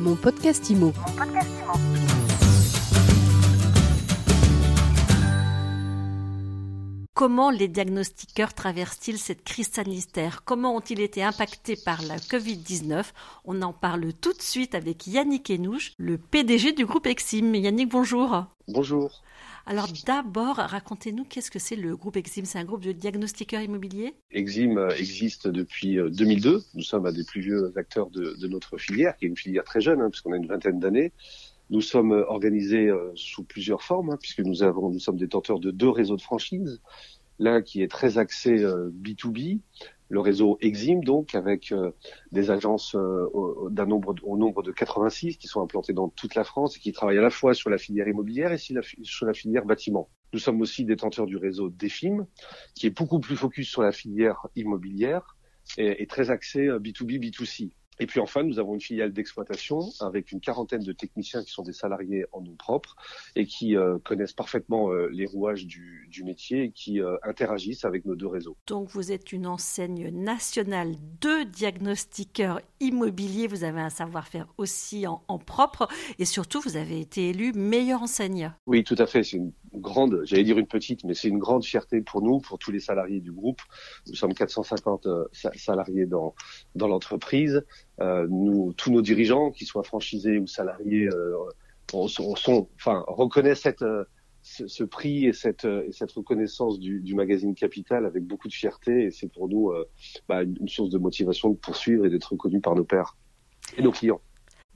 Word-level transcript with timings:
Mon 0.00 0.16
podcast 0.16 0.70
IMO. 0.70 0.94
Comment 7.12 7.50
les 7.50 7.68
diagnostiqueurs 7.68 8.54
traversent-ils 8.54 9.18
cette 9.18 9.44
crise 9.44 9.70
sanitaire? 9.70 10.42
Comment 10.46 10.74
ont-ils 10.74 11.00
été 11.00 11.22
impactés 11.22 11.76
par 11.76 12.00
la 12.00 12.16
Covid-19 12.16 13.04
On 13.44 13.60
en 13.60 13.74
parle 13.74 14.14
tout 14.14 14.32
de 14.32 14.40
suite 14.40 14.74
avec 14.74 15.06
Yannick 15.06 15.50
Enouche, 15.50 15.92
le 15.98 16.16
PDG 16.16 16.72
du 16.72 16.86
groupe 16.86 17.06
Exim. 17.06 17.54
Yannick, 17.54 17.90
bonjour. 17.90 18.46
Bonjour. 18.68 19.20
Alors 19.66 19.88
d'abord, 20.06 20.56
racontez-nous 20.56 21.24
qu'est-ce 21.24 21.50
que 21.50 21.58
c'est 21.58 21.76
le 21.76 21.96
groupe 21.96 22.16
Exim? 22.16 22.44
C'est 22.44 22.58
un 22.58 22.64
groupe 22.64 22.82
de 22.82 22.92
diagnostiqueurs 22.92 23.62
immobiliers? 23.62 24.14
Exim 24.30 24.78
euh, 24.78 24.90
existe 24.90 25.48
depuis 25.48 25.96
2002. 25.96 26.50
Euh, 26.50 26.60
Nous 26.74 26.82
sommes 26.82 27.06
un 27.06 27.12
des 27.12 27.24
plus 27.24 27.40
vieux 27.40 27.72
acteurs 27.76 28.10
de, 28.10 28.46
notre 28.46 28.78
filière, 28.78 29.16
qui 29.16 29.26
est 29.26 29.28
une 29.28 29.36
filière 29.36 29.64
très 29.64 29.80
jeune, 29.80 30.00
hein, 30.00 30.10
puisqu'on 30.10 30.32
a 30.32 30.36
une 30.36 30.46
vingtaine 30.46 30.80
d'années. 30.80 31.12
Nous 31.68 31.82
sommes 31.82 32.12
euh, 32.12 32.24
organisés 32.26 32.90
sous 33.14 33.44
plusieurs 33.44 33.82
formes, 33.82 34.10
hein, 34.10 34.18
puisque 34.20 34.40
nous 34.40 34.54
sommes 34.54 35.16
détenteurs 35.16 35.60
de 35.60 35.70
deux 35.70 35.90
réseaux 35.90 36.16
de 36.16 36.22
franchise. 36.22 36.80
L'un 37.38 37.62
qui 37.62 37.82
est 37.82 37.88
très 37.88 38.18
axé 38.18 38.56
B2B, 38.56 39.60
le 40.10 40.20
réseau 40.20 40.58
Exim, 40.60 41.00
donc, 41.00 41.34
avec 41.34 41.72
euh, 41.72 41.92
des 42.32 42.50
agences 42.50 42.96
euh, 42.96 43.28
d'un 43.70 43.86
nombre, 43.86 44.14
au 44.24 44.36
nombre 44.36 44.62
de 44.62 44.72
86 44.72 45.38
qui 45.38 45.46
sont 45.46 45.62
implantées 45.62 45.92
dans 45.92 46.08
toute 46.08 46.34
la 46.34 46.44
France 46.44 46.76
et 46.76 46.80
qui 46.80 46.92
travaillent 46.92 47.18
à 47.18 47.22
la 47.22 47.30
fois 47.30 47.54
sur 47.54 47.70
la 47.70 47.78
filière 47.78 48.08
immobilière 48.08 48.52
et 48.52 48.58
sur 48.58 49.26
la 49.26 49.32
filière 49.32 49.64
bâtiment. 49.64 50.10
Nous 50.32 50.40
sommes 50.40 50.60
aussi 50.60 50.84
détenteurs 50.84 51.26
du 51.26 51.36
réseau 51.36 51.70
DEFIM, 51.70 52.26
qui 52.74 52.88
est 52.88 52.96
beaucoup 52.96 53.20
plus 53.20 53.36
focus 53.36 53.68
sur 53.68 53.82
la 53.82 53.92
filière 53.92 54.46
immobilière 54.56 55.36
et, 55.78 56.06
très 56.06 56.30
axé 56.30 56.66
B2B, 56.66 57.16
euh, 57.16 57.30
B2C. 57.30 57.70
Et 58.00 58.06
puis 58.06 58.18
enfin, 58.18 58.42
nous 58.42 58.58
avons 58.58 58.74
une 58.74 58.80
filiale 58.80 59.12
d'exploitation 59.12 59.80
avec 60.00 60.32
une 60.32 60.40
quarantaine 60.40 60.82
de 60.82 60.92
techniciens 60.92 61.44
qui 61.44 61.50
sont 61.50 61.62
des 61.62 61.74
salariés 61.74 62.24
en 62.32 62.40
nom 62.40 62.54
propre 62.54 62.96
et 63.36 63.46
qui 63.46 63.76
euh, 63.76 63.98
connaissent 63.98 64.32
parfaitement 64.32 64.90
euh, 64.90 65.08
les 65.12 65.26
rouages 65.26 65.66
du, 65.66 66.08
du, 66.10 66.24
métier 66.24 66.64
et 66.64 66.70
qui 66.70 67.00
euh, 67.00 67.16
interagissent 67.22 67.84
avec 67.84 68.06
nos 68.06 68.16
deux 68.16 68.26
réseaux. 68.26 68.56
Donc 68.66 68.88
vous 68.88 69.12
êtes 69.12 69.32
une 69.32 69.46
enseigne 69.46 70.08
nationale 70.10 70.94
de 71.20 71.44
diagnostiqueurs 71.44 72.60
immobiliers, 72.80 73.46
vous 73.46 73.64
avez 73.64 73.80
un 73.80 73.90
savoir-faire 73.90 74.46
aussi 74.56 75.06
en, 75.06 75.22
en, 75.28 75.38
propre 75.38 75.86
et 76.18 76.24
surtout 76.24 76.60
vous 76.60 76.76
avez 76.76 77.00
été 77.00 77.28
élu 77.28 77.52
meilleure 77.52 78.02
enseigne. 78.02 78.52
Oui, 78.66 78.82
tout 78.82 78.96
à 78.98 79.06
fait. 79.06 79.22
C'est 79.22 79.36
une 79.36 79.52
grande, 79.74 80.22
j'allais 80.24 80.44
dire 80.44 80.58
une 80.58 80.66
petite, 80.66 81.04
mais 81.04 81.14
c'est 81.14 81.28
une 81.28 81.38
grande 81.38 81.64
fierté 81.64 82.00
pour 82.00 82.22
nous, 82.22 82.40
pour 82.40 82.58
tous 82.58 82.70
les 82.70 82.80
salariés 82.80 83.20
du 83.20 83.32
groupe. 83.32 83.60
Nous 84.08 84.14
sommes 84.14 84.34
450 84.34 85.06
salariés 85.32 86.06
dans, 86.06 86.34
dans 86.74 86.88
l'entreprise. 86.88 87.64
Euh, 88.00 88.26
nous, 88.28 88.72
tous 88.74 88.90
nos 88.90 89.02
dirigeants, 89.02 89.50
qu'ils 89.50 89.66
soient 89.66 89.82
franchisés 89.82 90.38
ou 90.38 90.46
salariés, 90.46 91.08
euh, 91.08 91.34
sont, 92.08 92.68
enfin, 92.76 93.04
reconnaissent 93.06 93.62
cette, 93.62 93.82
euh, 93.82 94.04
ce, 94.42 94.84
prix 94.84 95.26
et 95.26 95.32
cette, 95.32 95.64
et 95.64 95.92
cette 95.92 96.12
reconnaissance 96.12 96.78
du, 96.80 97.00
du, 97.00 97.14
magazine 97.14 97.54
Capital 97.54 98.06
avec 98.06 98.24
beaucoup 98.24 98.48
de 98.48 98.54
fierté. 98.54 99.04
Et 99.04 99.10
c'est 99.10 99.28
pour 99.28 99.48
nous 99.48 99.72
bah, 100.28 100.42
une 100.42 100.68
source 100.68 100.90
de 100.90 100.98
motivation 100.98 101.50
de 101.50 101.56
poursuivre 101.56 102.06
et 102.06 102.10
d'être 102.10 102.32
reconnu 102.32 102.60
par 102.60 102.74
nos 102.74 102.84
pairs 102.84 103.16
et 103.76 103.82
nos 103.82 103.92
clients. 103.92 104.20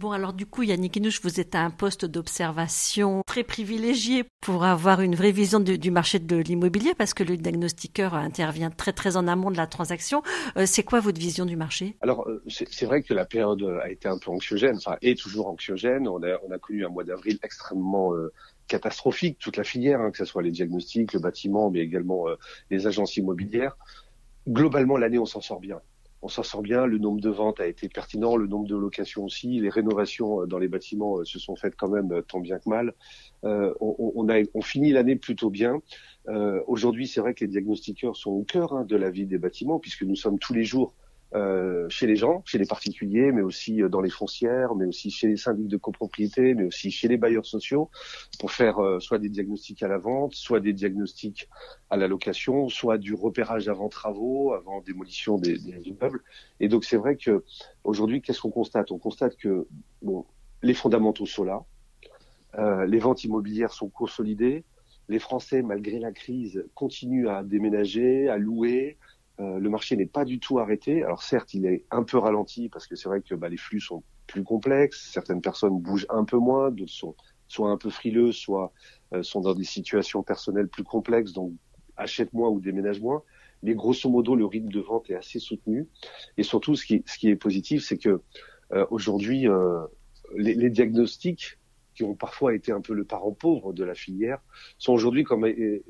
Bon, 0.01 0.11
alors 0.11 0.33
du 0.33 0.45
coup, 0.45 0.65
Yannick 0.65 0.97
Inouche, 0.97 1.21
vous 1.23 1.39
êtes 1.39 1.55
à 1.55 1.61
un 1.61 1.71
poste 1.71 2.05
d'observation 2.05 3.23
très 3.29 3.45
privilégié 3.45 4.25
pour 4.41 4.65
avoir 4.65 5.01
une 5.01 5.15
vraie 5.15 5.31
vision 5.31 5.61
du 5.61 5.91
marché 5.93 6.19
de 6.19 6.37
l'immobilier 6.37 6.95
parce 6.99 7.15
que 7.15 7.23
le 7.23 7.37
diagnostiqueur 7.37 8.15
intervient 8.15 8.71
très 8.71 8.93
très 8.93 9.17
en 9.17 9.29
amont 9.29 9.53
de 9.53 9.57
la 9.57 9.69
transaction. 9.69 10.25
Euh, 10.57 10.67
c'est 10.67 10.83
quoi 10.83 10.99
votre 10.99 11.21
vision 11.21 11.47
du 11.47 11.55
marché? 11.55 11.97
Alors, 12.01 12.29
euh, 12.29 12.43
c'est 12.49 12.87
vrai 12.87 13.05
que 13.05 13.15
la 13.15 13.25
période 13.25 13.63
a 13.85 13.89
été 13.89 14.09
un 14.09 14.19
peu 14.19 14.33
anxiogène, 14.33 14.77
enfin, 14.79 14.97
est 15.01 15.17
toujours 15.17 15.47
anxiogène. 15.47 16.09
On 16.09 16.21
a, 16.25 16.41
on 16.45 16.51
a 16.51 16.59
connu 16.59 16.85
un 16.85 16.89
mois 16.89 17.05
d'avril 17.05 17.39
extrêmement 17.45 18.13
euh, 18.15 18.33
catastrophique, 18.67 19.39
toute 19.39 19.57
la 19.57 19.65
filière, 19.65 20.01
hein, 20.01 20.11
que 20.11 20.19
ce 20.19 20.25
soit 20.25 20.43
les 20.43 20.51
diagnostics, 20.51 21.13
le 21.13 21.21
bâtiment, 21.21 21.71
mais 21.71 21.79
également 21.79 22.25
les 22.69 22.89
agences 22.89 23.17
immobilières. 23.17 23.77
Globalement, 24.49 24.97
l'année, 24.97 25.21
on 25.21 25.27
s'en 25.27 25.41
sort 25.41 25.61
bien 25.61 25.81
on 26.25 26.29
s'en 26.29 26.43
sort 26.43 26.63
bien. 26.63 26.87
Le 26.87 26.97
nombre 26.97 27.21
de 27.21 27.29
ventes 27.29 27.61
a 27.61 27.67
été 27.67 27.89
pertinent, 27.91 28.37
le 28.37 28.47
nombre 28.47 28.67
de 28.67 28.75
locations 28.75 29.25
aussi. 29.25 29.61
Les 29.61 29.69
rénovations 29.69 30.41
euh, 30.41 30.47
dans 30.47 30.59
les 30.59 30.69
bâtiments 30.69 31.19
euh, 31.19 31.25
se 31.25 31.39
sont 31.39 31.55
faites 31.55 31.77
quand 31.77 31.91
même 31.91 32.11
euh, 32.13 32.23
tant 32.23 32.41
bien 32.41 32.59
que 32.59 32.69
mal. 32.69 32.95
on, 33.43 34.29
a, 34.31 34.43
on 34.55 34.63
finit 34.63 34.91
l'année 34.91 35.17
plutôt 35.17 35.51
bien. 35.51 35.83
Aujourd'hui, 36.67 37.07
c'est 37.07 37.21
vrai 37.21 37.35
que 37.35 37.45
les 37.45 37.51
diagnostiqueurs 37.51 38.17
sont 38.17 38.31
au 38.31 38.43
cœur 38.43 38.73
hein, 38.73 38.85
de 38.85 38.97
la 38.97 39.11
vie 39.11 39.27
des 39.27 39.37
bâtiments 39.37 39.79
puisque 39.79 40.03
nous 40.03 40.17
sommes 40.17 40.39
tous 40.39 40.55
les 40.55 40.65
jours 40.65 40.95
euh, 41.35 41.89
chez 41.89 42.07
les 42.07 42.17
gens, 42.17 42.43
chez 42.45 42.59
les 42.59 42.67
particuliers, 42.67 43.33
mais 43.33 43.43
aussi 43.43 43.83
euh, 43.83 43.89
dans 43.89 44.01
les 44.01 44.11
foncières, 44.11 44.75
mais 44.75 44.87
aussi 44.87 45.11
chez 45.11 45.27
les 45.27 45.37
syndics 45.37 45.69
de 45.69 45.77
copropriété, 45.77 46.55
mais 46.55 46.65
aussi 46.65 46.91
chez 46.91 47.09
les 47.09 47.17
bailleurs 47.17 47.47
sociaux, 47.47 47.91
pour 48.39 48.53
faire 48.53 48.79
euh, 48.79 49.01
soit 49.01 49.19
des 49.19 49.29
diagnostics 49.29 49.83
à 49.83 49.89
la 49.89 49.99
vente, 49.99 50.35
soit 50.35 50.61
des 50.61 50.73
diagnostics 50.73 51.49
à 51.91 51.97
la 51.97 52.07
location, 52.07 52.69
soit 52.69 52.99
du 52.99 53.15
repérage 53.15 53.69
avant 53.69 53.89
travaux, 53.89 54.53
avant 54.53 54.81
démolition 54.81 55.37
des, 55.37 55.59
des 55.59 55.89
immeubles. 55.89 56.23
Et 56.61 56.69
donc 56.69 56.85
c'est 56.85 56.97
vrai 56.97 57.17
que 57.17 57.45
aujourd'hui, 57.83 58.23
qu'est-ce 58.23 58.41
qu'on 58.41 58.51
constate? 58.51 58.93
On 58.93 58.99
constate 58.99 59.37
que 59.37 59.67
bon, 60.03 60.25
les 60.63 60.75
fondamentaux 60.75 61.27
sont 61.27 61.45
là, 61.45 61.65
euh, 62.59 62.87
les 62.87 62.99
ventes 62.99 63.25
immobilières 63.25 63.73
sont 63.73 63.89
consolidées, 63.89 64.65
les 65.09 65.19
Français, 65.19 65.63
malgré 65.63 65.99
la 65.99 66.13
crise, 66.13 66.65
continuent 66.75 67.29
à 67.29 67.43
déménager, 67.43 68.29
à 68.29 68.39
louer, 68.39 68.97
euh, 69.41 69.59
le 69.59 69.69
marché 69.69 69.97
n'est 69.97 70.07
pas 70.07 70.25
du 70.25 70.39
tout 70.39 70.59
arrêté. 70.59 71.03
Alors 71.03 71.23
certes, 71.23 71.55
il 71.55 71.67
est 71.67 71.85
un 71.91 72.05
peu 72.05 72.19
ralenti 72.19 72.69
parce 72.69 72.87
que 72.87 72.95
c'est 72.95 73.09
vrai 73.09 73.21
que 73.21 73.35
bah, 73.35 73.49
les 73.49 73.57
flux 73.57 73.81
sont 73.81 74.03
plus 74.27 74.45
complexes. 74.45 75.11
Certaines 75.13 75.41
personnes 75.41 75.81
bougent 75.81 76.07
un 76.09 76.25
peu 76.25 76.39
moins, 76.39 76.71
d'autres 76.71 76.93
sont 76.93 77.17
soit 77.49 77.71
un 77.71 77.77
peu 77.77 77.91
frileux, 77.91 78.33
soit 78.33 78.73
euh, 79.13 79.23
sont 79.23 79.41
dans 79.41 79.55
des 79.55 79.65
situations 79.65 80.23
personnelles 80.23 80.69
plus 80.69 80.85
complexes, 80.85 81.33
donc 81.33 81.53
achètent 81.97 82.33
moins 82.33 82.49
ou 82.49 82.61
déménagent 82.61 83.01
moins. 83.01 83.23
Mais 83.63 83.75
grosso 83.75 84.09
modo, 84.09 84.37
le 84.37 84.45
rythme 84.45 84.71
de 84.71 84.81
vente 84.81 85.11
est 85.11 85.15
assez 85.15 85.39
soutenu. 85.39 85.89
Et 86.37 86.43
surtout, 86.43 86.77
ce 86.77 86.87
qui, 86.87 87.03
ce 87.07 87.19
qui 87.19 87.29
est 87.29 87.37
positif, 87.37 87.85
c'est 87.85 87.99
que 87.99 88.21
euh, 88.73 88.87
aujourd'hui, 88.91 89.47
les, 90.37 90.55
les, 90.55 90.71
diagnostics 90.71 91.59
qui 91.95 92.03
ont 92.03 92.15
parfois 92.15 92.55
été 92.55 92.73
un 92.73 92.81
peu 92.81 92.93
le 92.93 93.05
parent 93.05 93.33
pauvre 93.33 93.73
de 93.73 93.85
la 93.85 93.95
filière, 93.95 94.41
sont 94.79 94.93
aujourd'hui 94.93 95.25
comme, 95.25 95.47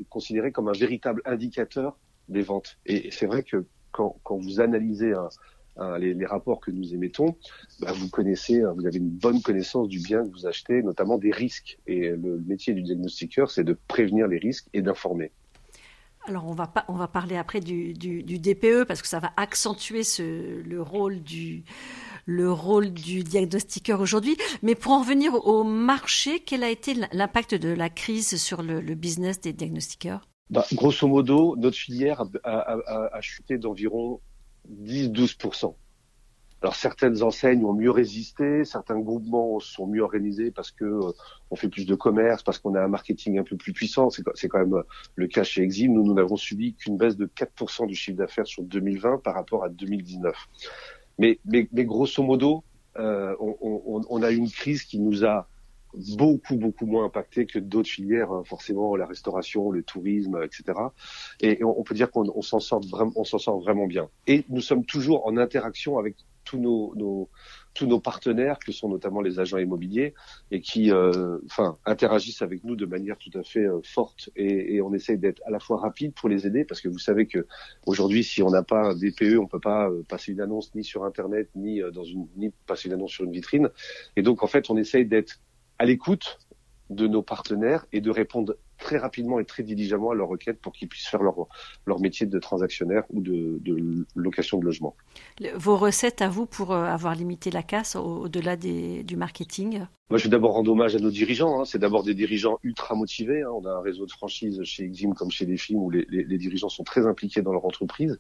considérés 0.09 0.53
comme 0.53 0.69
un 0.69 0.73
véritable 0.73 1.23
indicateur 1.25 1.97
des 2.29 2.43
ventes. 2.43 2.79
Et 2.87 3.11
c'est 3.11 3.27
vrai 3.27 3.43
que 3.43 3.65
quand, 3.93 4.19
vous 4.29 4.61
analysez 4.61 5.13
les, 5.99 6.27
rapports 6.27 6.61
que 6.61 6.71
nous 6.71 6.95
émettons, 6.95 7.37
bah 7.81 7.93
vous 7.93 8.09
connaissez, 8.09 8.63
vous 8.75 8.87
avez 8.87 8.99
une 8.99 9.11
bonne 9.11 9.41
connaissance 9.41 9.89
du 9.89 10.01
bien 10.01 10.25
que 10.25 10.31
vous 10.31 10.47
achetez, 10.47 10.83
notamment 10.83 11.19
des 11.19 11.31
risques. 11.31 11.79
Et 11.87 12.11
le 12.11 12.43
métier 12.47 12.75
du 12.75 12.83
diagnostiqueur, 12.83 13.51
c'est 13.51 13.65
de 13.65 13.79
prévenir 13.87 14.27
les 14.27 14.39
risques 14.39 14.67
et 14.73 14.83
d'informer. 14.83 15.31
Alors 16.27 16.47
on 16.47 16.55
va, 16.55 16.67
pas, 16.67 16.87
on 16.89 16.95
va 16.95 17.07
parler 17.07 17.37
après 17.37 17.61
du, 17.61 17.93
DPE 17.93 18.85
parce 18.89 19.03
que 19.03 19.09
ça 19.09 19.19
va 19.19 19.33
accentuer 19.37 20.03
ce, 20.05 20.63
le 20.63 20.81
rôle 20.81 21.23
du 21.23 21.65
le 22.27 22.51
rôle 22.51 22.91
du 22.95 23.23
diagnostiqueur 23.23 24.01
aujourd'hui. 24.01 24.39
Mais 24.63 24.75
pour 24.75 24.93
en 24.93 25.01
revenir 25.01 25.35
au 25.47 25.63
marché, 25.63 26.41
quel 26.41 26.65
a 26.65 26.71
été 26.71 26.95
l'impact 27.13 27.55
de 27.55 27.69
la 27.69 27.91
crise 27.91 28.43
sur 28.43 28.63
le 28.63 28.81
business 28.95 29.43
des 29.43 29.53
diagnostiqueurs? 29.53 30.27
Bah, 30.51 30.65
grosso 30.73 31.07
modo, 31.09 31.57
notre 31.57 31.77
filière 31.77 32.23
a, 32.45 33.21
chuté 33.21 33.59
d'environ 33.59 34.21
10-12%. 34.71 35.75
Alors 36.63 36.77
certaines 36.77 37.23
enseignes 37.23 37.63
ont 37.65 37.75
mieux 37.75 37.91
résisté, 37.91 38.65
certains 38.65 38.99
groupements 38.99 39.61
sont 39.61 39.87
mieux 39.87 40.03
organisés 40.03 40.51
parce 40.51 40.71
que 40.71 40.85
euh, 40.85 41.13
on 41.51 41.57
fait 41.57 41.69
plus 41.69 41.85
de 41.85 41.95
commerce, 41.95 42.43
parce 42.43 42.59
qu'on 42.59 42.75
a 42.75 42.81
un 42.81 42.89
marketing 42.89 43.39
un 43.39 43.43
peu 43.43 43.57
plus 43.57 43.75
puissant. 43.75 44.09
C'est 44.09 44.49
quand 44.49 44.59
même 44.61 44.83
le 45.15 45.27
cas 45.27 45.45
chez 45.45 45.63
Exim. 45.63 45.93
Nous, 45.93 46.03
nous 46.03 46.15
n'avons 46.15 46.37
subi 46.37 46.75
qu'une 46.75 46.97
baisse 46.97 47.19
de 47.19 47.27
4% 47.27 47.87
du 47.87 47.95
chiffre 47.95 48.17
d'affaires 48.17 48.47
sur 48.47 48.63
2020 48.63 49.19
par 49.23 49.35
rapport 49.35 49.63
à 49.63 49.69
2019. 49.69 50.35
Mais, 51.19 51.39
mais, 51.45 51.69
mais 51.73 51.85
grosso 51.85 52.23
modo, 52.23 52.65
euh, 52.99 53.35
on, 53.41 53.57
on, 53.61 54.03
on, 54.09 54.23
a 54.23 54.31
une 54.31 54.51
crise 54.51 54.85
qui 54.85 55.01
nous 55.01 55.25
a 55.25 55.49
beaucoup 56.17 56.57
beaucoup 56.57 56.87
moins 56.87 57.05
impacté 57.05 57.47
que 57.47 57.59
d'autres 57.59 57.89
filières, 57.89 58.33
hein, 58.33 58.43
forcément 58.45 58.97
la 58.97 59.07
restauration, 59.07 59.71
le 59.71 59.83
tourisme, 59.83 60.41
etc. 60.43 60.79
Et 61.41 61.63
on, 61.65 61.83
peut 61.83 61.95
dire 61.95 62.11
qu'on 62.11 62.43
s'en 62.43 62.61
sort 62.61 62.81
vraiment, 62.81 63.13
on 63.17 63.25
s'en 63.25 63.39
sort 63.39 63.61
vraiment 63.61 63.87
bien. 63.87 64.09
Et 64.27 64.45
nous 64.49 64.61
sommes 64.61 64.85
toujours 64.85 65.27
en 65.27 65.37
interaction 65.37 65.99
avec 65.99 66.17
tous 66.45 66.59
nos, 66.59 66.95
nos 66.97 67.29
tous 67.75 67.87
nos 67.87 68.01
partenaires, 68.01 68.59
que 68.61 68.73
sont 68.73 68.89
notamment 68.89 69.21
les 69.21 69.41
agents 69.41 69.59
immobiliers, 69.59 70.15
et 70.51 70.61
qui, 70.61 70.93
euh, 70.93 71.39
interagissent 71.85 72.41
avec 72.41 72.63
nous 72.65 72.77
de 72.77 72.87
manière 72.87 73.19
tout 73.19 73.37
à 73.37 73.43
fait 73.43 73.67
euh, 73.67 73.81
forte. 73.83 74.31
Et, 74.37 74.81
on 74.81 74.95
essaye 74.95 75.19
d'être 75.19 75.43
à 75.45 75.51
la 75.51 75.59
fois 75.59 75.79
rapide 75.79 76.15
pour 76.15 76.29
les 76.29 76.47
aider, 76.47 76.65
parce 76.65 76.81
que 76.81 76.89
vous 76.89 76.99
savez 76.99 77.27
que 77.27 77.47
aujourd'hui, 77.87 78.23
si 78.23 78.43
on 78.43 78.51
n'a 78.51 78.63
pas 78.63 78.91
un 78.91 78.95
DPE, 78.95 79.39
on 79.39 79.47
peut 79.47 79.61
pas 79.61 79.89
euh, 79.89 80.03
passer 80.09 80.33
une 80.33 80.41
annonce 80.41 80.75
ni 80.75 80.85
sur 80.85 81.05
Internet, 81.05 81.51
ni 81.57 81.81
dans 81.93 82.05
une, 82.05 82.29
ni 82.37 82.51
passer 82.67 82.89
une 82.89 82.95
annonce 82.95 83.11
sur 83.11 83.25
une 83.25 83.33
vitrine. 83.33 83.71
Et 84.17 84.23
donc, 84.23 84.43
en 84.43 84.47
fait, 84.47 84.71
on 84.71 84.77
essaye 84.77 85.05
d'être 85.05 85.41
à 85.85 85.87
l'écoute 85.87 86.39
de 86.89 87.07
nos 87.07 87.21
partenaires 87.21 87.85
et 87.93 88.01
de 88.01 88.11
répondre 88.11 88.57
très 88.79 88.97
rapidement 88.97 89.39
et 89.39 89.45
très 89.45 89.63
diligemment 89.63 90.11
à 90.11 90.15
leur 90.15 90.29
requête 90.29 90.59
pour 90.61 90.73
qu'ils 90.73 90.89
puissent 90.89 91.07
faire 91.07 91.23
leur, 91.23 91.47
leur 91.87 92.01
métier 92.01 92.27
de 92.27 92.39
transactionnaire 92.39 93.05
ou 93.11 93.21
de, 93.21 93.59
de 93.61 94.07
location 94.15 94.59
de 94.59 94.65
logement. 94.65 94.97
Vos 95.55 95.77
recettes 95.77 96.23
à 96.23 96.29
vous 96.29 96.47
pour 96.47 96.73
euh, 96.73 96.85
avoir 96.85 97.15
limité 97.15 97.51
la 97.51 97.63
casse 97.63 97.97
au-delà 97.97 98.57
du 98.57 99.17
marketing? 99.17 99.87
Moi, 100.11 100.19
je 100.19 100.25
vais 100.25 100.31
d'abord 100.31 100.53
rendre 100.53 100.71
hommage 100.73 100.95
à 100.97 100.99
nos 100.99 101.11
dirigeants. 101.11 101.61
Hein. 101.61 101.65
C'est 101.65 101.79
d'abord 101.79 102.03
des 102.03 102.15
dirigeants 102.15 102.59
ultra 102.63 102.95
motivés. 102.95 103.43
Hein. 103.43 103.51
On 103.55 103.65
a 103.65 103.71
un 103.71 103.81
réseau 103.81 104.07
de 104.07 104.11
franchise 104.11 104.63
chez 104.65 104.85
Exim 104.85 105.15
comme 105.15 105.31
chez 105.31 105.47
les 105.47 105.57
films 105.57 105.81
où 105.81 105.91
les, 105.91 106.07
les, 106.11 106.25
les, 106.25 106.39
dirigeants 106.39 106.69
sont 106.69 106.85
très 106.85 107.07
impliqués 107.07 107.43
dans 107.43 107.53
leur 107.53 107.65
entreprise. 107.65 108.19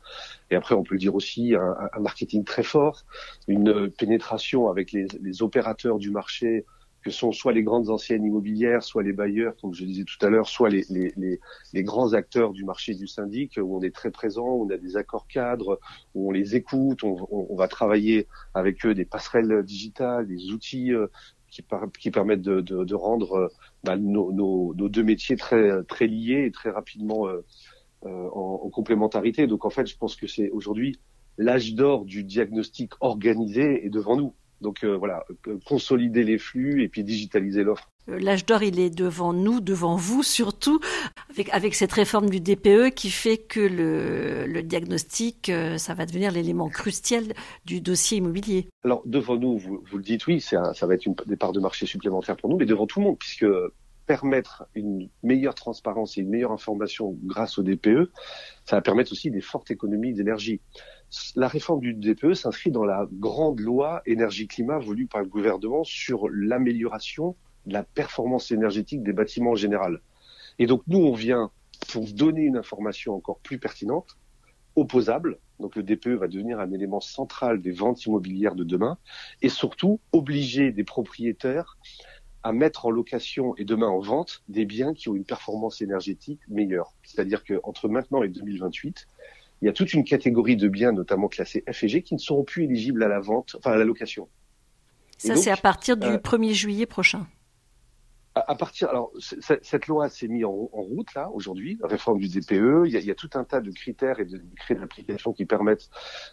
Et 0.51 0.55
après, 0.55 0.75
on 0.75 0.83
peut 0.83 0.95
le 0.95 1.01
dire 1.01 1.15
aussi, 1.15 1.55
un, 1.55 1.77
un 1.93 2.01
marketing 2.01 2.45
très 2.45 2.63
fort, 2.63 3.05
une 3.49 3.91
pénétration 3.91 4.69
avec 4.69 4.93
les, 4.93 5.07
les 5.21 5.43
opérateurs 5.43 5.99
du 5.99 6.11
marché 6.11 6.65
que 7.05 7.11
sont 7.11 7.33
soit 7.33 7.53
les 7.53 7.63
grandes 7.63 7.91
anciennes 7.91 8.25
immobilières, 8.25 8.83
soit 8.83 9.03
les 9.03 9.13
bailleurs, 9.13 9.55
comme 9.61 9.75
je 9.75 9.85
disais 9.85 10.05
tout 10.05 10.25
à 10.25 10.31
l'heure, 10.31 10.49
soit 10.49 10.71
les, 10.71 10.85
les, 10.89 11.13
les, 11.17 11.41
les, 11.73 11.83
grands 11.83 12.15
acteurs 12.15 12.53
du 12.53 12.65
marché 12.65 12.95
du 12.95 13.07
syndic, 13.07 13.59
où 13.63 13.77
on 13.77 13.83
est 13.83 13.95
très 13.95 14.11
présent, 14.11 14.47
où 14.47 14.67
on 14.67 14.71
a 14.71 14.79
des 14.79 14.97
accords 14.97 15.27
cadres, 15.29 15.79
où 16.15 16.29
on 16.29 16.33
les 16.33 16.57
écoute, 16.57 17.05
on, 17.05 17.17
on, 17.31 17.57
va 17.57 17.69
travailler 17.69 18.27
avec 18.55 18.85
eux 18.87 18.95
des 18.95 19.05
passerelles 19.05 19.63
digitales, 19.63 20.27
des 20.27 20.51
outils 20.51 20.93
euh, 20.93 21.09
qui, 21.51 21.63
qui, 22.01 22.11
permettent 22.11 22.43
de, 22.43 22.61
de, 22.61 22.85
de 22.85 22.95
rendre 22.95 23.33
euh, 23.35 23.49
bah, 23.85 23.97
nos, 23.97 24.33
nos, 24.33 24.75
nos, 24.75 24.89
deux 24.89 25.05
métiers 25.05 25.37
très, 25.37 25.85
très 25.85 26.07
liés 26.07 26.45
et 26.47 26.51
très 26.51 26.71
rapidement 26.71 27.29
euh, 27.29 27.45
euh, 28.07 28.09
en, 28.33 28.61
en, 28.65 28.71
complémentarité. 28.71 29.47
Donc 29.47 29.65
en 29.65 29.71
fait, 29.71 29.87
je 29.87 29.97
pense 29.97 30.17
que 30.17 30.27
c'est 30.27 30.51
aujourd'hui 30.51 30.99
l'âge 31.39 31.75
d'or 31.75 32.05
du 32.05 32.25
diagnostic 32.25 32.93
organisé 33.01 33.85
est 33.85 33.91
devant 33.91 34.17
nous. 34.17 34.35
Donc 34.61 34.85
euh, 34.85 34.97
voilà, 34.97 35.25
euh, 35.49 35.59
consolider 35.65 36.25
les 36.25 36.39
flux 36.39 36.83
et 36.83 36.89
puis 36.89 37.05
digitaliser 37.05 37.65
l'offre. 37.65 37.91
Euh, 38.09 38.19
l'âge 38.19 38.47
d'or, 38.47 38.63
il 38.63 38.79
est 38.81 38.91
devant 38.91 39.33
nous, 39.33 39.61
devant 39.61 39.97
vous 39.97 40.23
surtout, 40.23 40.81
avec, 41.31 41.49
avec 41.51 41.75
cette 41.75 41.93
réforme 41.93 42.31
du 42.31 42.41
DPE 42.41 42.95
qui 42.95 43.11
fait 43.11 43.39
que 43.39 43.61
le, 43.61 44.47
le 44.47 44.63
diagnostic, 44.63 45.51
ça 45.79 45.95
va 45.95 46.07
devenir 46.07 46.33
l'élément 46.33 46.69
crucial 46.69 47.25
du 47.65 47.81
dossier 47.81 48.19
immobilier. 48.19 48.69
Alors 48.85 49.03
devant 49.07 49.37
nous, 49.37 49.59
vous, 49.59 49.83
vous 49.91 49.97
le 49.97 50.03
dites, 50.03 50.27
oui, 50.27 50.41
ça 50.41 50.73
va 50.83 50.95
être 50.95 51.07
une, 51.07 51.15
des 51.27 51.37
parts 51.37 51.53
de 51.53 51.61
marché 51.61 51.87
supplémentaires 51.87 52.37
pour 52.37 52.51
nous, 52.51 52.57
mais 52.57 52.67
devant 52.67 52.87
tout 52.87 53.01
le 53.01 53.07
monde, 53.07 53.19
puisque 53.19 53.47
permettre 54.07 54.67
une 54.75 55.09
meilleure 55.23 55.55
transparence 55.55 56.17
et 56.17 56.21
une 56.21 56.29
meilleure 56.29 56.53
information 56.53 57.17
grâce 57.25 57.59
au 57.59 57.63
DPE, 57.63 58.11
ça 58.65 58.77
va 58.77 58.83
permettre 58.83 59.13
aussi 59.13 59.31
des 59.31 59.41
fortes 59.41 59.71
économies 59.71 60.13
d'énergie 60.13 60.61
la 61.37 61.49
réforme 61.49 61.81
du 61.81 61.95
DPE 61.95 62.35
s'inscrit 62.35 62.71
dans 62.71 62.85
la 62.85 63.07
grande 63.13 63.61
loi 63.61 64.03
énergie-climat 64.07 64.79
voulue 64.79 65.07
par 65.07 65.23
le 65.23 65.29
gouvernement 65.29 65.85
sur 65.85 66.29
l'amélioration 66.29 67.37
de 67.67 67.73
la 67.73 67.83
performance 67.83 68.51
énergétique 68.51 69.03
des 69.03 69.13
bâtiments 69.13 69.53
en 69.53 69.57
général. 69.57 70.01
Et 70.59 70.67
donc 70.67 70.83
nous, 70.87 70.99
on 70.99 71.15
vient 71.15 71.51
pour 71.93 72.07
donner 72.13 72.43
une 72.43 72.57
information 72.57 73.15
encore 73.15 73.39
plus 73.41 73.59
pertinente, 73.59 74.17
opposable. 74.77 75.39
Donc 75.61 75.77
le 75.77 75.83
DPE 75.83 76.09
va 76.09 76.29
devenir 76.29 76.59
un 76.61 76.73
élément 76.73 77.01
central 77.01 77.63
des 77.63 77.71
ventes 77.71 78.05
immobilières 78.07 78.55
de 78.55 78.65
demain 78.65 78.99
et 79.41 79.49
surtout 79.49 80.01
obliger 80.13 80.73
des 80.73 80.85
propriétaires 80.85 81.79
à 82.43 82.53
mettre 82.53 82.87
en 82.87 82.91
location 82.91 83.57
et 83.57 83.65
demain 83.65 83.89
en 83.89 84.01
vente 84.01 84.43
des 84.49 84.67
biens 84.67 84.93
qui 84.93 85.09
ont 85.09 85.15
une 85.15 85.25
performance 85.25 85.81
énergétique 85.81 86.41
meilleure. 86.49 86.93
C'est-à-dire 87.03 87.43
qu'entre 87.45 87.89
maintenant 87.89 88.23
et 88.23 88.29
2028, 88.29 89.07
il 89.65 89.69
y 89.69 89.71
a 89.71 89.73
toute 89.73 89.95
une 89.95 90.05
catégorie 90.05 90.57
de 90.57 90.69
biens, 90.69 90.93
notamment 90.93 91.27
classés 91.27 91.65
F 91.73 91.85
et 91.85 91.89
G, 91.89 92.03
qui 92.03 92.13
ne 92.13 92.19
seront 92.19 92.45
plus 92.45 92.65
éligibles 92.65 93.03
à 93.03 93.09
la 93.09 93.19
vente, 93.19 93.57
enfin 93.59 93.73
à 93.73 93.77
la 93.77 93.85
location. 93.85 94.29
Ça, 95.17 95.37
c'est 95.37 95.51
à 95.51 95.57
partir 95.57 95.97
du 95.97 96.07
1er 96.07 96.51
euh, 96.51 96.53
juillet 96.53 96.85
prochain. 96.85 97.27
À, 98.35 98.55
partir, 98.57 98.91
alors 98.91 99.11
cette 99.21 99.87
loi 99.87 100.11
s'est 100.11 100.29
mise 100.29 100.45
en, 100.45 100.51
route 100.51 101.15
là 101.15 101.31
aujourd'hui, 101.31 101.79
réforme 101.83 102.19
du 102.19 102.29
DPE. 102.29 102.85
Il 102.85 102.93
y, 102.93 102.97
a, 102.99 103.01
il 103.01 103.07
y, 103.07 103.11
a, 103.11 103.15
tout 103.15 103.31
un 103.37 103.45
tas 103.45 103.63
de 103.63 103.71
critères 103.71 104.21
et 104.21 104.27
de 104.27 104.37
décrets 104.37 104.75
d'application 104.75 105.33
qui 105.33 105.47
permettent 105.47 105.89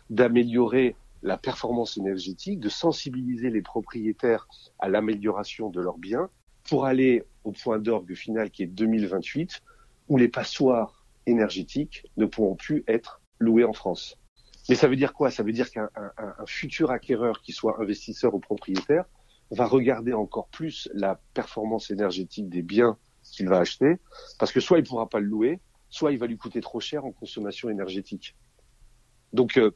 d'améliorer 0.10 0.98
la 1.24 1.38
performance 1.38 1.96
énergétique, 1.96 2.60
de 2.60 2.68
sensibiliser 2.68 3.50
les 3.50 3.62
propriétaires 3.62 4.50
à 4.78 4.90
l'amélioration 4.90 5.70
de 5.70 5.80
leurs 5.80 6.00
biens 6.00 6.30
pour 6.68 6.84
aller 6.84 7.24
au 7.46 7.54
point 7.54 7.80
d'orgue 7.80 8.14
final 8.14 8.52
qui 8.52 8.64
est 8.64 8.68
2028, 8.68 9.62
où 10.10 10.18
les 10.18 10.28
passoires 10.28 11.06
énergétiques 11.28 12.04
ne 12.18 12.26
pourront 12.26 12.56
plus 12.56 12.84
être 12.90 13.21
louer 13.42 13.64
en 13.64 13.74
France. 13.74 14.18
Mais 14.70 14.76
ça 14.76 14.88
veut 14.88 14.96
dire 14.96 15.14
quoi? 15.14 15.32
Ça 15.32 15.44
veut 15.44 15.52
dire 15.52 15.70
qu'un 15.72 15.90
futur 16.46 16.92
acquéreur, 16.92 17.42
qui 17.42 17.52
soit 17.52 17.82
investisseur 17.82 18.34
ou 18.34 18.40
propriétaire, 18.40 19.06
va 19.52 19.66
regarder 19.66 20.14
encore 20.14 20.48
plus 20.48 20.90
la 20.94 21.20
performance 21.34 21.92
énergétique 21.92 22.50
des 22.50 22.62
biens 22.62 22.98
qu'il 23.24 23.50
va 23.50 23.60
acheter, 23.60 23.98
parce 24.40 24.52
que 24.52 24.60
soit 24.60 24.80
il 24.80 24.84
pourra 24.84 25.10
pas 25.10 25.20
le 25.20 25.26
louer, 25.26 25.60
soit 25.90 26.12
il 26.12 26.18
va 26.18 26.28
lui 26.28 26.38
coûter 26.38 26.62
trop 26.62 26.80
cher 26.80 27.06
en 27.06 27.12
consommation 27.12 27.70
énergétique. 27.70 28.36
Donc, 29.34 29.58
euh, 29.58 29.72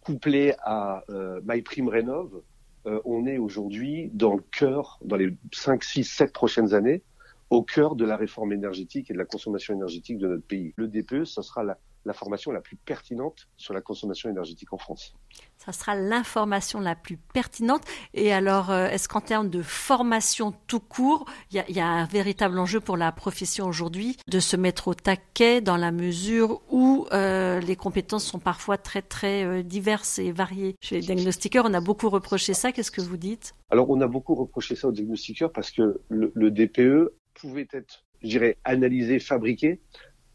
couplé 0.00 0.54
à 0.62 1.04
euh, 1.10 1.40
MyPrimeRénov, 1.44 2.42
euh, 2.86 3.00
on 3.04 3.26
est 3.26 3.38
aujourd'hui 3.38 4.10
dans 4.12 4.34
le 4.34 4.42
cœur, 4.42 4.98
dans 5.04 5.16
les 5.16 5.34
5, 5.52 5.82
6, 5.82 6.04
7 6.04 6.32
prochaines 6.32 6.74
années, 6.74 7.02
au 7.50 7.62
cœur 7.62 7.96
de 7.96 8.04
la 8.04 8.16
réforme 8.16 8.52
énergétique 8.52 9.10
et 9.10 9.14
de 9.14 9.18
la 9.18 9.24
consommation 9.24 9.74
énergétique 9.74 10.18
de 10.18 10.28
notre 10.28 10.46
pays. 10.46 10.74
Le 10.76 10.86
DPE, 10.86 11.24
ce 11.24 11.42
sera 11.42 11.64
la, 11.64 11.78
l'information 12.08 12.50
la 12.50 12.60
plus 12.60 12.76
pertinente 12.76 13.46
sur 13.56 13.74
la 13.74 13.80
consommation 13.80 14.28
énergétique 14.30 14.72
en 14.72 14.78
France. 14.78 15.14
Ça 15.58 15.72
sera 15.72 15.94
l'information 15.94 16.80
la 16.80 16.96
plus 16.96 17.18
pertinente. 17.18 17.82
Et 18.14 18.32
alors, 18.32 18.70
euh, 18.70 18.88
est-ce 18.88 19.08
qu'en 19.08 19.20
termes 19.20 19.50
de 19.50 19.62
formation 19.62 20.54
tout 20.66 20.80
court, 20.80 21.26
il 21.52 21.62
y, 21.68 21.80
a, 21.80 21.86
un 21.86 22.06
véritable 22.06 22.58
enjeu 22.58 22.80
pour 22.80 22.96
la 22.96 23.12
profession 23.12 23.66
aujourd'hui 23.66 24.16
de 24.26 24.40
se 24.40 24.56
mettre 24.56 24.88
au 24.88 24.94
taquet 24.94 25.60
dans 25.60 25.76
la 25.76 25.92
mesure 25.92 26.62
où 26.70 27.06
euh, 27.12 27.60
les 27.60 27.76
compétences 27.76 28.24
sont 28.24 28.38
parfois 28.38 28.78
très 28.78 29.02
très 29.02 29.44
euh, 29.44 29.62
diverses 29.62 30.18
et 30.18 30.32
variées? 30.32 30.76
Chez 30.80 30.96
les 30.96 31.02
diagnostiqueurs, 31.02 31.66
on 31.68 31.74
a 31.74 31.80
beaucoup 31.80 32.08
reproché 32.08 32.54
ça. 32.54 32.72
Qu'est-ce 32.72 32.90
que 32.90 33.02
vous 33.02 33.18
dites? 33.18 33.54
Alors, 33.70 33.90
on 33.90 34.00
a 34.00 34.06
beaucoup 34.06 34.34
reproché 34.34 34.74
ça 34.74 34.88
aux 34.88 34.92
diagnostiqueurs 34.92 35.52
parce 35.52 35.70
que 35.70 36.00
le, 36.08 36.32
le 36.34 36.50
DPE 36.50 37.12
pouvait 37.34 37.68
être, 37.72 38.04
je 38.22 38.28
dirais, 38.28 38.56
analysé, 38.64 39.18
fabriqué, 39.18 39.80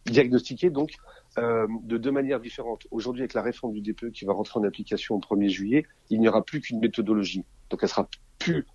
diagnostiqué 0.05 0.69
donc 0.69 0.91
euh, 1.37 1.67
de 1.83 1.97
deux 1.97 2.11
manières 2.11 2.39
différentes. 2.39 2.87
Aujourd'hui, 2.91 3.23
avec 3.23 3.33
la 3.33 3.41
réforme 3.41 3.73
du 3.73 3.81
DPE 3.81 4.11
qui 4.11 4.25
va 4.25 4.33
rentrer 4.33 4.59
en 4.59 4.63
application 4.63 5.15
au 5.15 5.19
1er 5.19 5.49
juillet, 5.49 5.85
il 6.09 6.19
n'y 6.19 6.27
aura 6.27 6.43
plus 6.43 6.61
qu'une 6.61 6.79
méthodologie. 6.79 7.43
Donc 7.69 7.79
elle 7.81 7.89
sera 7.89 8.07
plus 8.37 8.65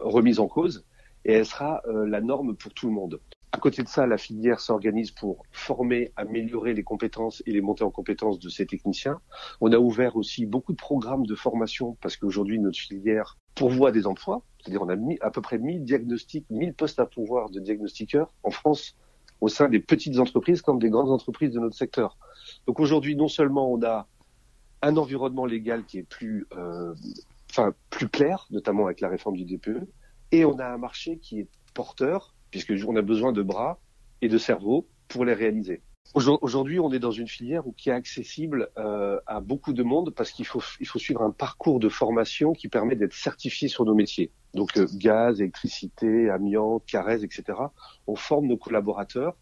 remise 0.00 0.40
en 0.40 0.48
cause 0.48 0.84
et 1.24 1.32
elle 1.32 1.46
sera 1.46 1.82
euh, 1.86 2.06
la 2.06 2.20
norme 2.20 2.56
pour 2.56 2.72
tout 2.74 2.86
le 2.86 2.92
monde. 2.92 3.20
À 3.52 3.58
côté 3.58 3.82
de 3.82 3.88
ça, 3.88 4.06
la 4.06 4.18
filière 4.18 4.60
s'organise 4.60 5.10
pour 5.10 5.42
former, 5.52 6.12
améliorer 6.16 6.74
les 6.74 6.82
compétences 6.82 7.42
et 7.46 7.52
les 7.52 7.60
montées 7.60 7.84
en 7.84 7.90
compétences 7.90 8.38
de 8.38 8.48
ces 8.48 8.66
techniciens. 8.66 9.20
On 9.60 9.72
a 9.72 9.78
ouvert 9.78 10.16
aussi 10.16 10.44
beaucoup 10.44 10.72
de 10.72 10.76
programmes 10.76 11.24
de 11.24 11.34
formation 11.34 11.96
parce 12.00 12.16
qu'aujourd'hui, 12.16 12.58
notre 12.58 12.78
filière 12.78 13.38
pourvoit 13.54 13.90
des 13.90 14.06
emplois. 14.06 14.42
C'est-à-dire, 14.60 14.82
on 14.82 14.88
a 14.88 14.96
mis 14.96 15.18
à 15.20 15.30
peu 15.30 15.40
près 15.40 15.58
1000 15.58 15.84
diagnostics, 15.84 16.46
1000 16.50 16.74
postes 16.74 17.00
à 17.00 17.06
pouvoir 17.06 17.48
de 17.50 17.60
diagnostiqueurs 17.60 18.34
en 18.42 18.50
France 18.50 18.96
au 19.40 19.48
sein 19.48 19.68
des 19.68 19.80
petites 19.80 20.18
entreprises 20.18 20.62
comme 20.62 20.78
des 20.78 20.90
grandes 20.90 21.10
entreprises 21.10 21.52
de 21.52 21.60
notre 21.60 21.76
secteur. 21.76 22.16
Donc 22.66 22.80
aujourd'hui, 22.80 23.16
non 23.16 23.28
seulement 23.28 23.72
on 23.72 23.82
a 23.82 24.06
un 24.82 24.96
environnement 24.96 25.46
légal 25.46 25.84
qui 25.84 25.98
est 25.98 26.02
plus, 26.08 26.46
euh, 26.56 26.94
enfin 27.50 27.72
plus 27.90 28.08
clair, 28.08 28.46
notamment 28.50 28.86
avec 28.86 29.00
la 29.00 29.08
réforme 29.08 29.36
du 29.36 29.44
DPE, 29.44 29.86
et 30.32 30.44
on 30.44 30.58
a 30.58 30.66
un 30.66 30.78
marché 30.78 31.18
qui 31.18 31.40
est 31.40 31.48
porteur, 31.74 32.34
puisqu'on 32.50 32.96
a 32.96 33.02
besoin 33.02 33.32
de 33.32 33.42
bras 33.42 33.78
et 34.22 34.28
de 34.28 34.38
cerveaux 34.38 34.86
pour 35.08 35.24
les 35.24 35.34
réaliser. 35.34 35.82
Aujourd'hui, 36.14 36.80
on 36.80 36.90
est 36.90 36.98
dans 36.98 37.10
une 37.10 37.28
filière 37.28 37.62
qui 37.76 37.90
est 37.90 37.92
accessible 37.92 38.70
euh, 38.78 39.20
à 39.26 39.40
beaucoup 39.40 39.74
de 39.74 39.82
monde 39.82 40.14
parce 40.14 40.30
qu'il 40.30 40.46
faut, 40.46 40.62
il 40.80 40.86
faut 40.86 40.98
suivre 40.98 41.22
un 41.22 41.30
parcours 41.30 41.78
de 41.80 41.88
formation 41.90 42.54
qui 42.54 42.68
permet 42.68 42.96
d'être 42.96 43.12
certifié 43.12 43.68
sur 43.68 43.84
nos 43.84 43.94
métiers. 43.94 44.30
Donc 44.54 44.76
euh, 44.78 44.86
gaz, 44.94 45.40
électricité, 45.40 46.30
amiante, 46.30 46.84
carèse, 46.86 47.24
etc. 47.24 47.58
On 48.06 48.16
forme 48.16 48.46
nos 48.46 48.56
collaborateurs 48.56 49.36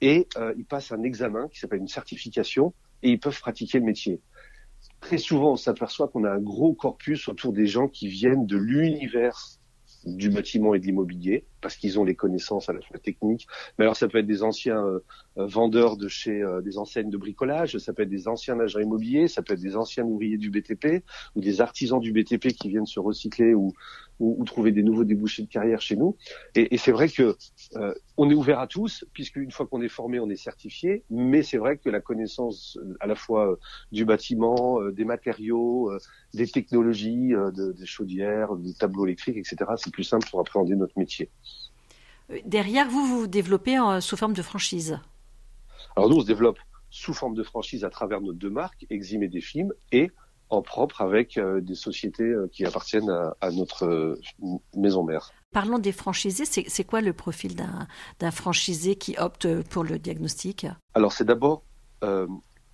et 0.00 0.26
euh, 0.36 0.52
ils 0.58 0.64
passent 0.64 0.90
un 0.90 1.02
examen 1.04 1.48
qui 1.48 1.60
s'appelle 1.60 1.80
une 1.80 1.88
certification 1.88 2.74
et 3.02 3.10
ils 3.10 3.20
peuvent 3.20 3.40
pratiquer 3.40 3.78
le 3.78 3.84
métier. 3.84 4.20
Très 5.00 5.18
souvent, 5.18 5.52
on 5.52 5.56
s'aperçoit 5.56 6.08
qu'on 6.08 6.24
a 6.24 6.30
un 6.30 6.40
gros 6.40 6.74
corpus 6.74 7.28
autour 7.28 7.52
des 7.52 7.66
gens 7.66 7.86
qui 7.86 8.08
viennent 8.08 8.46
de 8.46 8.56
l'univers 8.56 9.38
du 10.04 10.30
bâtiment 10.30 10.74
et 10.74 10.80
de 10.80 10.84
l'immobilier 10.84 11.44
parce 11.60 11.76
qu'ils 11.76 11.98
ont 11.98 12.04
les 12.04 12.14
connaissances 12.14 12.68
à 12.68 12.72
la 12.72 12.80
fois 12.80 12.98
techniques. 12.98 13.46
Mais 13.78 13.84
alors 13.84 13.96
ça 13.96 14.08
peut 14.08 14.18
être 14.18 14.26
des 14.26 14.42
anciens 14.42 14.84
euh, 14.84 15.00
euh, 15.38 15.46
vendeurs 15.46 15.96
de 15.96 16.08
chez 16.08 16.42
euh, 16.42 16.60
des 16.60 16.78
enseignes 16.78 17.10
de 17.10 17.16
bricolage, 17.16 17.78
ça 17.78 17.92
peut 17.92 18.02
être 18.02 18.08
des 18.08 18.28
anciens 18.28 18.58
agents 18.60 18.80
immobiliers, 18.80 19.28
ça 19.28 19.42
peut 19.42 19.54
être 19.54 19.60
des 19.60 19.76
anciens 19.76 20.04
ouvriers 20.04 20.38
du 20.38 20.50
BTP 20.50 21.04
ou 21.34 21.40
des 21.40 21.60
artisans 21.60 22.00
du 22.00 22.12
BTP 22.12 22.48
qui 22.48 22.68
viennent 22.68 22.86
se 22.86 23.00
recycler 23.00 23.54
ou, 23.54 23.72
ou, 24.20 24.44
trouver 24.44 24.72
des 24.72 24.82
nouveaux 24.82 25.04
débouchés 25.04 25.42
de 25.42 25.48
carrière 25.48 25.80
chez 25.80 25.96
nous. 25.96 26.16
Et, 26.54 26.74
et 26.74 26.78
c'est 26.78 26.92
vrai 26.92 27.08
que 27.08 27.36
on 28.16 28.28
est 28.30 28.34
ouvert 28.34 28.58
à 28.58 28.66
tous 28.66 29.04
puisque 29.12 29.36
une 29.36 29.52
fois 29.52 29.66
qu'on 29.66 29.80
est 29.80 29.88
formé, 29.88 30.18
on 30.18 30.28
est 30.28 30.36
certifié. 30.36 31.04
Mais 31.08 31.44
c'est 31.44 31.58
vrai 31.58 31.76
que 31.76 31.88
la 31.88 32.00
connaissance 32.00 32.78
à 32.98 33.06
la 33.06 33.14
fois 33.14 33.56
du 33.92 34.04
bâtiment, 34.04 34.80
des 34.90 35.04
matériaux, 35.04 35.92
des 36.34 36.48
technologies, 36.48 37.28
de, 37.28 37.72
des 37.72 37.86
chaudières, 37.86 38.56
des 38.56 38.74
tableaux 38.74 39.06
électriques, 39.06 39.36
etc. 39.36 39.56
C'est 39.76 39.92
plus 39.92 40.04
simple 40.04 40.28
pour 40.28 40.40
appréhender 40.40 40.74
notre 40.74 40.98
métier. 40.98 41.30
Derrière, 42.44 42.88
vous, 42.88 43.06
vous, 43.06 43.20
vous 43.20 43.26
développez 43.26 43.78
en, 43.78 44.00
sous 44.00 44.16
forme 44.16 44.34
de 44.34 44.42
franchise. 44.42 44.98
Alors 45.96 46.10
nous, 46.10 46.16
on 46.16 46.20
se 46.20 46.26
développe 46.26 46.58
sous 46.90 47.14
forme 47.14 47.34
de 47.34 47.42
franchise 47.42 47.84
à 47.84 47.90
travers 47.90 48.20
nos 48.20 48.32
deux 48.32 48.50
marques, 48.50 48.86
Exim 48.90 49.22
et 49.22 49.28
Défim, 49.28 49.68
et 49.92 50.10
en 50.50 50.62
propre 50.62 51.02
avec 51.02 51.36
euh, 51.36 51.60
des 51.60 51.74
sociétés 51.74 52.22
euh, 52.22 52.48
qui 52.50 52.64
appartiennent 52.64 53.10
à, 53.40 53.50
notre 53.50 53.84
euh, 53.84 54.20
maison 54.74 55.04
mère. 55.04 55.30
Parlons 55.52 55.78
des 55.78 55.92
franchisés, 55.92 56.44
c'est 56.44 56.84
quoi 56.84 57.00
le 57.00 57.12
profil 57.12 57.56
d'un 58.18 58.30
franchisé 58.30 58.96
qui 58.96 59.16
opte 59.18 59.62
pour 59.68 59.82
le 59.82 59.98
diagnostic? 59.98 60.66
Alors 60.94 61.12
c'est 61.12 61.24
d'abord 61.24 61.62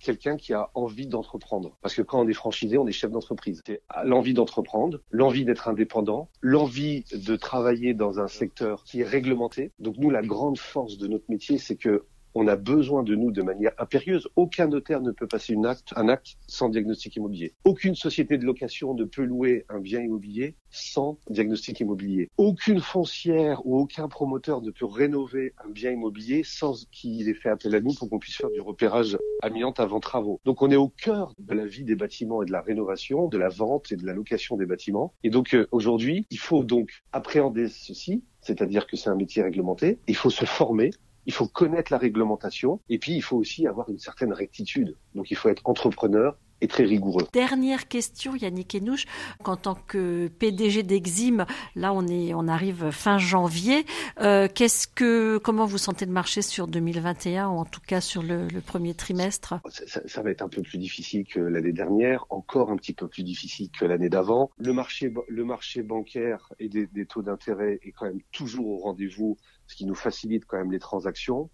quelqu'un 0.05 0.37
qui 0.37 0.53
a 0.53 0.69
envie 0.75 1.07
d'entreprendre. 1.07 1.77
Parce 1.81 1.95
que 1.95 2.03
quand 2.03 2.21
on 2.21 2.27
est 2.27 2.33
franchisé, 2.33 2.77
on 2.77 2.87
est 2.87 2.91
chef 2.91 3.11
d'entreprise. 3.11 3.61
C'est 3.65 3.81
l'envie 4.03 4.33
d'entreprendre, 4.33 5.01
l'envie 5.09 5.45
d'être 5.45 5.67
indépendant, 5.67 6.29
l'envie 6.41 7.03
de 7.11 7.35
travailler 7.35 7.93
dans 7.93 8.19
un 8.19 8.27
secteur 8.27 8.83
qui 8.83 9.01
est 9.01 9.05
réglementé. 9.05 9.71
Donc 9.79 9.97
nous, 9.97 10.11
la 10.11 10.21
grande 10.21 10.59
force 10.59 10.97
de 10.97 11.07
notre 11.07 11.25
métier, 11.29 11.57
c'est 11.57 11.75
que 11.75 12.05
on 12.35 12.47
a 12.47 12.57
besoin 12.57 13.01
de 13.03 13.15
nous 13.15 13.31
de 13.31 13.41
manière 13.41 13.71
impérieuse. 13.77 14.27
Aucun 14.35 14.67
notaire 14.67 15.01
ne 15.01 15.11
peut 15.11 15.27
passer 15.27 15.53
une 15.53 15.65
acte, 15.65 15.93
un 15.95 16.09
acte 16.09 16.35
sans 16.47 16.69
diagnostic 16.69 17.15
immobilier. 17.15 17.53
Aucune 17.63 17.95
société 17.95 18.37
de 18.37 18.45
location 18.45 18.93
ne 18.93 19.05
peut 19.05 19.23
louer 19.23 19.65
un 19.69 19.79
bien 19.79 20.01
immobilier 20.01 20.55
sans 20.69 21.17
diagnostic 21.29 21.79
immobilier. 21.79 22.29
Aucune 22.37 22.81
foncière 22.81 23.65
ou 23.65 23.79
aucun 23.79 24.09
promoteur 24.09 24.61
ne 24.61 24.71
peut 24.71 24.85
rénover 24.85 25.53
un 25.65 25.69
bien 25.69 25.91
immobilier 25.91 26.43
sans 26.43 26.85
qu'il 26.91 27.29
ait 27.29 27.33
fait 27.33 27.49
appel 27.49 27.73
à 27.73 27.79
nous 27.79 27.93
pour 27.93 28.09
qu'on 28.09 28.19
puisse 28.19 28.35
faire 28.35 28.51
du 28.51 28.59
repérage 28.59 29.17
amiante 29.41 29.79
avant 29.79 30.01
travaux. 30.01 30.41
Donc 30.43 30.61
on 30.61 30.69
est 30.69 30.75
au 30.75 30.89
cœur 30.89 31.33
de 31.39 31.53
la 31.53 31.65
vie 31.65 31.83
des 31.83 31.95
bâtiments 31.95 32.43
et 32.43 32.45
de 32.45 32.51
la 32.51 32.61
rénovation, 32.61 33.27
de 33.27 33.37
la 33.37 33.49
vente 33.49 33.91
et 33.91 33.95
de 33.95 34.05
la 34.05 34.13
location 34.13 34.57
des 34.57 34.65
bâtiments. 34.65 35.13
Et 35.23 35.29
donc 35.29 35.53
euh, 35.53 35.67
aujourd'hui, 35.71 36.25
il 36.29 36.39
faut 36.39 36.63
donc 36.63 37.03
appréhender 37.13 37.69
ceci, 37.69 38.23
c'est-à-dire 38.41 38.85
que 38.87 38.97
c'est 38.97 39.09
un 39.09 39.15
métier 39.15 39.41
réglementé. 39.41 39.99
Il 40.07 40.15
faut 40.15 40.29
se 40.29 40.45
former 40.45 40.91
il 41.25 41.33
faut 41.33 41.47
connaître 41.47 41.91
la 41.91 41.97
réglementation 41.97 42.79
et 42.89 42.99
puis 42.99 43.13
il 43.13 43.21
faut 43.21 43.37
aussi 43.37 43.67
avoir 43.67 43.89
une 43.89 43.99
certaine 43.99 44.33
rectitude. 44.33 44.95
Donc 45.13 45.31
il 45.31 45.37
faut 45.37 45.49
être 45.49 45.61
entrepreneur 45.65 46.37
et 46.65 46.67
très 46.67 46.83
rigoureux. 46.83 47.25
Dernière 47.31 47.87
question, 47.87 48.35
Yannick 48.35 48.75
Enouche. 48.75 49.05
En 49.43 49.55
tant 49.55 49.75
que 49.75 50.27
PDG 50.39 50.83
d'Exim, 50.83 51.45
là 51.75 51.93
on 51.93 52.07
est, 52.07 52.33
on 52.33 52.47
arrive 52.47 52.89
fin 52.91 53.17
janvier. 53.17 53.85
Euh, 54.19 54.47
qu'est-ce 54.53 54.87
que, 54.87 55.37
comment 55.37 55.65
vous 55.65 55.77
sentez 55.77 56.05
le 56.05 56.11
marché 56.11 56.41
sur 56.41 56.67
2021 56.67 57.49
ou 57.49 57.57
en 57.57 57.65
tout 57.65 57.81
cas 57.85 58.01
sur 58.01 58.23
le, 58.23 58.47
premier 58.65 58.93
trimestre? 58.93 59.55
Ça, 59.69 60.01
ça, 60.05 60.21
va 60.21 60.31
être 60.31 60.41
un 60.41 60.49
peu 60.49 60.61
plus 60.61 60.77
difficile 60.77 61.25
que 61.25 61.39
l'année 61.39 61.73
dernière, 61.73 62.25
encore 62.29 62.71
un 62.71 62.77
petit 62.77 62.93
peu 62.93 63.07
plus 63.07 63.23
difficile 63.23 63.69
que 63.69 63.85
l'année 63.85 64.09
d'avant. 64.09 64.49
Le 64.57 64.73
marché, 64.73 65.13
le 65.27 65.45
marché 65.45 65.83
bancaire 65.83 66.51
et 66.59 66.67
des, 66.67 66.87
des 66.87 67.05
taux 67.05 67.21
d'intérêt 67.21 67.79
est 67.83 67.91
quand 67.91 68.05
même 68.05 68.21
toujours 68.31 68.67
au 68.67 68.77
rendez-vous 68.77 69.37
ce 69.67 69.75
qui 69.75 69.85
nous 69.85 69.95
facilite 69.95 70.45
quand 70.45 70.57
même 70.57 70.71
les 70.71 70.79
transactions. 70.79 71.49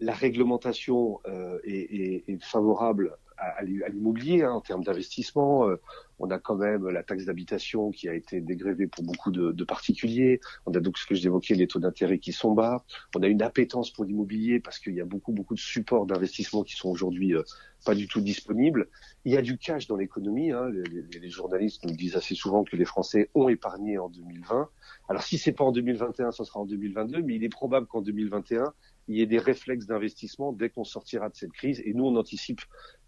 La 0.00 0.12
réglementation 0.12 1.20
euh, 1.26 1.58
est, 1.64 2.24
est, 2.28 2.42
favorable 2.42 3.16
à, 3.38 3.62
l'immobilier 3.62 4.42
hein, 4.42 4.52
en 4.52 4.60
termes 4.60 4.84
d'investissement. 4.84 5.68
Euh, 5.68 5.80
on 6.18 6.30
a 6.30 6.38
quand 6.38 6.54
même 6.54 6.88
la 6.88 7.02
taxe 7.02 7.24
d'habitation 7.24 7.90
qui 7.90 8.08
a 8.08 8.14
été 8.14 8.40
dégrévée 8.40 8.86
pour 8.86 9.02
beaucoup 9.02 9.30
de, 9.30 9.64
particuliers. 9.64 10.40
On 10.66 10.72
a 10.72 10.80
donc 10.80 10.96
ce 10.98 11.06
que 11.06 11.14
j'évoquais, 11.14 11.54
les 11.54 11.66
taux 11.66 11.80
d'intérêt 11.80 12.18
qui 12.18 12.32
sont 12.32 12.52
bas. 12.52 12.84
On 13.16 13.22
a 13.22 13.26
une 13.26 13.42
appétence 13.42 13.90
pour 13.90 14.04
l'immobilier 14.04 14.60
parce 14.60 14.78
qu'il 14.78 14.94
y 14.94 15.00
a 15.00 15.04
beaucoup 15.04 15.32
beaucoup 15.32 15.54
de 15.54 15.60
supports 15.60 16.06
d'investissement 16.06 16.62
qui 16.62 16.74
sont 16.74 16.88
aujourd'hui 16.88 17.34
euh, 17.34 17.42
pas 17.84 17.94
du 17.94 18.06
tout 18.06 18.20
disponibles. 18.20 18.88
Il 19.24 19.32
y 19.32 19.36
a 19.36 19.42
du 19.42 19.58
cash 19.58 19.86
dans 19.88 19.96
l'économie. 19.96 20.52
Hein. 20.52 20.70
Les, 20.70 21.18
les, 21.18 21.30
journalistes 21.30 21.84
nous 21.84 21.94
disent 21.94 22.16
assez 22.16 22.34
souvent 22.34 22.64
que 22.64 22.76
les 22.76 22.84
Français 22.84 23.30
ont 23.34 23.48
épargné 23.48 23.98
en 23.98 24.08
2020. 24.08 24.68
Alors 25.08 25.22
si 25.22 25.36
c'est 25.36 25.52
pas 25.52 25.64
en 25.64 25.72
2021, 25.72 26.30
ce 26.30 26.44
sera 26.44 26.60
en 26.60 26.66
2022, 26.66 27.22
mais 27.22 27.34
il 27.34 27.44
est 27.44 27.48
probable 27.48 27.86
qu'en 27.86 28.00
2021, 28.00 28.72
il 29.08 29.16
y 29.16 29.22
ait 29.22 29.26
des 29.26 29.38
réflexes 29.38 29.86
d'investissement 29.86 30.52
dès 30.52 30.70
qu'on 30.70 30.84
sortira 30.84 31.28
de 31.28 31.34
cette 31.34 31.52
crise. 31.52 31.82
Et 31.84 31.92
nous, 31.92 32.06
on 32.06 32.16
anticipe 32.16 32.62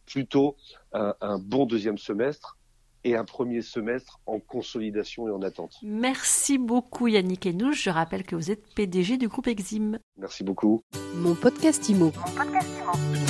plutôt 0.07 0.57
un, 0.93 1.15
un 1.21 1.39
bon 1.39 1.67
deuxième 1.67 1.99
semestre 1.99 2.57
et 3.05 3.15
un 3.17 3.25
premier 3.25 3.63
semestre 3.63 4.21
en 4.27 4.41
consolidation 4.41 5.29
et 5.29 5.31
en 5.31 5.43
attente. 5.43 5.77
Merci 5.83 6.59
beaucoup 6.59 7.07
Yannick 7.07 7.47
Enouche. 7.47 7.85
Je 7.85 7.91
rappelle 7.91 8.25
que 8.25 8.35
vous 8.35 8.51
êtes 8.51 8.75
PDG 8.75 9.17
du 9.17 9.29
groupe 9.29 9.47
Exim. 9.47 9.99
Merci 10.19 10.43
beaucoup. 10.43 10.83
Mon 11.15 11.35
podcast 11.35 11.89
Mon 11.91 12.11
podcast 12.11 12.69
Imo. 12.81 13.26